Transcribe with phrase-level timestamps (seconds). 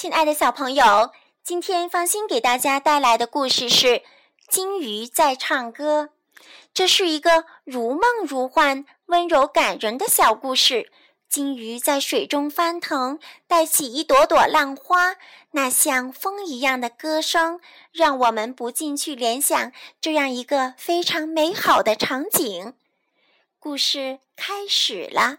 [0.00, 1.10] 亲爱的小朋友，
[1.42, 3.86] 今天芳心给大家带来的故事是
[4.48, 6.10] 《金鱼在唱歌》。
[6.72, 10.92] 这是一个如梦如幻、温柔感人的小故事。
[11.28, 15.16] 金鱼在水中翻腾，带起一朵朵浪花，
[15.50, 17.58] 那像风一样的歌声，
[17.90, 22.72] 让我们不禁去联想这样一个非常美好的场景。
[23.58, 25.38] 故事开始了，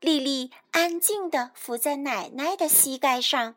[0.00, 3.54] 丽丽安静地伏在奶奶的膝盖上。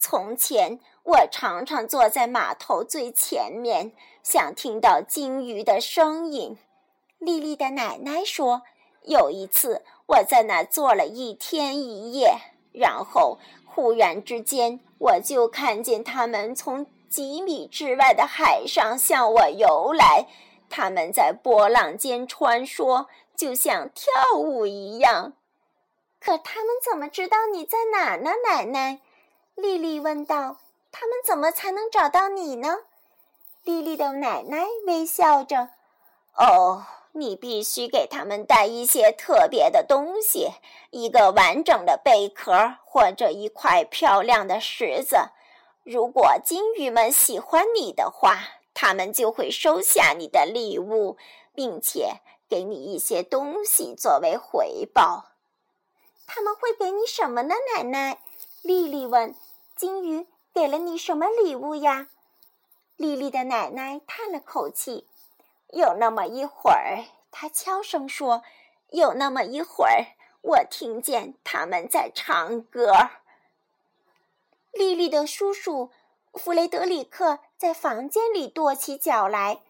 [0.00, 6.56] 从前，我常常坐在码头最前面，想听到鲸鱼的声音。
[7.18, 8.62] 丽丽的奶奶说，
[9.02, 12.34] 有一次我在那坐了一天一夜，
[12.72, 20.26] 然后忽然之间，我就看见它们从几米之外的海上向我游来，
[20.70, 23.04] 它们在波浪间穿梭，
[23.36, 25.34] 就像跳舞一样。
[26.18, 29.00] 可它们怎么知道你在哪呢，奶奶？
[29.54, 30.56] 丽丽问道
[30.90, 32.78] ：“他们怎么才能找到你呢？”
[33.64, 35.68] 丽丽的奶奶微笑着
[36.34, 40.52] ：“哦，你必须给他们带一些特别的东西，
[40.90, 45.16] 一个完整的贝壳或者一块漂亮的石子。
[45.82, 48.38] 如果金鱼们喜欢你的话，
[48.72, 51.18] 他们就会收下你的礼物，
[51.54, 55.32] 并且给你一些东西作为回报。
[56.26, 58.20] 他们会给你什么呢，奶奶？”
[58.62, 59.34] 丽丽问。
[59.74, 62.08] 金鱼给了你什么礼物呀？
[62.96, 65.06] 丽丽的奶奶叹了口气。
[65.68, 68.42] 有那么一会儿，她悄声说
[68.92, 70.04] ：“有那么一会儿，
[70.42, 72.92] 我听见他们在唱歌。”
[74.72, 75.90] 丽丽的叔叔
[76.34, 79.62] 弗雷德里克在房间里跺起脚来。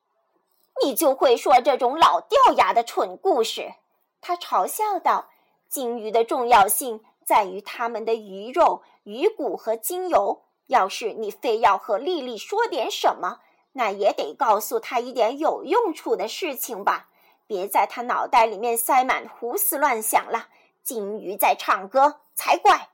[0.82, 3.74] “你就会说这种老掉牙的蠢故事？”
[4.22, 5.28] 他嘲笑道。
[5.68, 10.42] “金鱼的重要性。”在于它们的鱼肉、鱼骨和精油。
[10.66, 13.40] 要是你非要和丽丽说点什么，
[13.72, 17.08] 那也得告诉她一点有用处的事情吧。
[17.46, 20.48] 别在她脑袋里面塞满胡思乱想了。
[20.82, 22.88] 金鱼在唱歌才怪。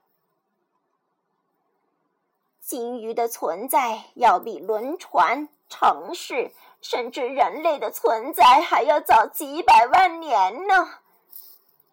[2.59, 10.89] 金鱼的存在要比轮船、城市，甚至人类的存在还要早几百万年呢。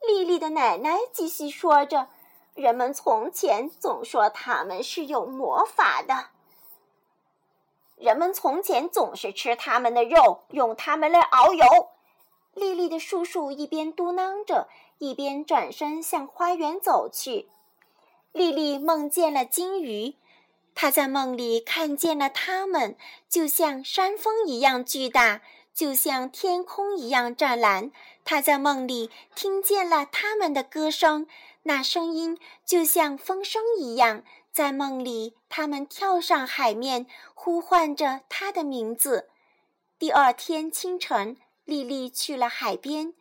[0.07, 2.09] 丽丽的奶奶继续说着。
[2.59, 6.31] 人们从前总说它们是有魔法的。
[7.95, 11.65] 人们从前总是吃它们的肉，用它们来熬油。
[12.55, 14.69] 丽丽的叔叔一边嘟囔着，
[14.99, 17.49] 一边转身向花园走去。
[18.33, 20.17] 丽丽梦见了金鱼，
[20.75, 22.97] 她在梦里看见了它们，
[23.29, 25.43] 就像山峰一样巨大，
[25.73, 27.93] 就像天空一样湛蓝。
[28.25, 31.29] 她在梦里听见了它们的歌声。
[31.69, 39.29] 那声音就像风声一样，在梦里，他们跳上海面，呼唤着他的名字。
[39.99, 41.37] 第二天清晨，
[41.67, 43.13] 丽丽去了海边。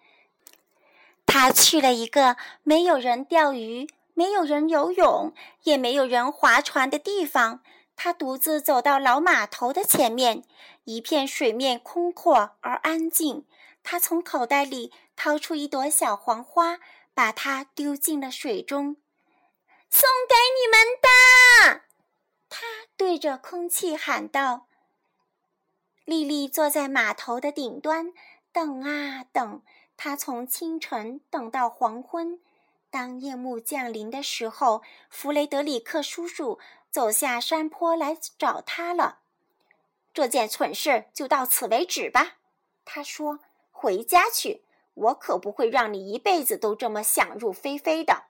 [1.25, 5.33] 她去了一个没有人钓鱼、没有人游泳、
[5.63, 7.61] 也没有人划船的地方。
[7.97, 10.45] 她独自走到老码头的前面，
[10.85, 13.43] 一片水面空阔而安静。
[13.83, 16.79] 她从口袋里掏出一朵小黄花。
[17.17, 18.95] 把它丢进了水中，
[19.89, 21.81] 送给你们的。
[22.47, 22.63] 他
[22.95, 24.67] 对着空气喊道。
[26.05, 28.13] 丽丽坐在码头的顶端，
[28.51, 29.63] 等啊等。
[29.97, 32.39] 她从清晨等到黄昏。
[32.91, 36.59] 当夜幕降临的时候，弗雷德里克叔叔
[36.91, 39.21] 走下山坡来找他了。
[40.13, 42.35] 这件蠢事就到此为止吧，
[42.85, 43.39] 他说
[43.73, 44.61] ：“回家去。”
[44.97, 48.23] 我可不会让你一辈子都这么想入非非的。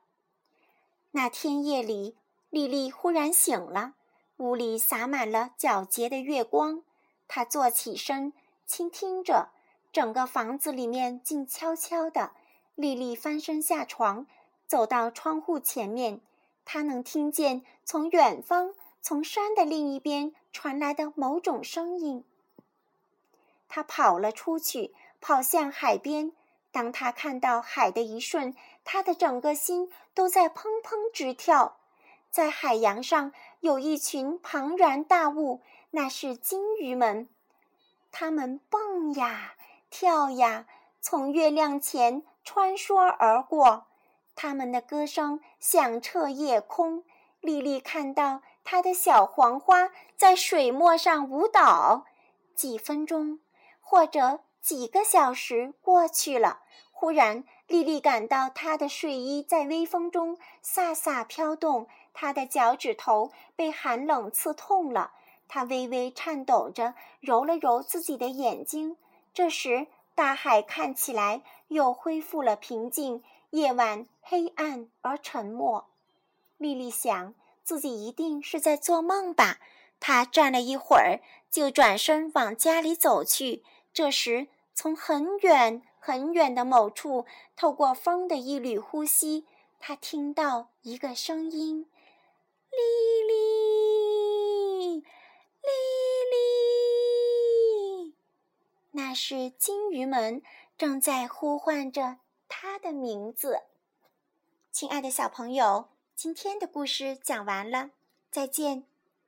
[1.11, 2.17] 那天夜里，
[2.50, 3.94] 丽丽忽然醒了，
[4.38, 6.83] 屋里洒满了皎洁的月光。
[7.28, 8.33] 她坐起身，
[8.66, 9.50] 倾听着，
[9.94, 12.31] 整个房子里面静悄悄的。
[12.75, 14.28] 丽丽翻身下床，
[14.67, 16.19] 走到窗户前面，
[16.66, 22.25] 她能听见从远方、从山的另一边传来的某种声音。
[23.70, 26.34] 她跑了出去，跑向海边。
[26.72, 31.78] 当他看到海的一瞬，他的整个心都在砰砰直跳。
[32.29, 33.31] 在海洋上
[33.61, 35.61] 有一群庞然大物，
[35.91, 37.28] 那是鲸鱼们。
[38.11, 39.55] 它们蹦呀
[39.90, 40.67] 跳呀，
[40.99, 43.87] 从月亮前穿梭而过。
[44.35, 47.03] 它们的歌声响彻夜空。
[47.41, 52.05] 丽丽看到她的小黄花在水墨上舞蹈。
[52.55, 53.40] 几分钟，
[53.79, 56.59] 或者几个小时过去了。
[56.91, 65.14] 忽然，丽丽感到她的睡衣在微风中飒飒飘动，她的脚趾头被寒冷刺痛了。
[65.47, 68.97] 她微微颤抖着揉了揉自己的眼睛。
[69.34, 75.87] 这时，大海看起来又恢复了平静，夜晚黑暗而沉默。
[76.58, 79.59] 丽丽想，自己一定是在做梦吧。
[80.02, 83.63] 她站了一会儿，就转身往家里走去。
[83.93, 84.47] 这时，
[84.78, 87.26] 从很远很远的某处，
[87.56, 89.47] 透过风的一缕呼吸，
[89.79, 91.90] 他听到一个声音
[92.70, 92.78] ：“丽
[93.28, 95.03] 丽，丽
[98.06, 98.14] 丽。”
[98.94, 100.44] 那是金鱼们
[100.78, 103.64] 正在呼唤着他的名字。
[104.72, 107.90] 亲爱的小朋友，今天的故事讲完了，
[108.30, 108.84] 再见。